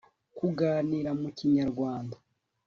kuganira 0.37 1.09
mu 1.21 1.29
kinyarwa 1.37 1.91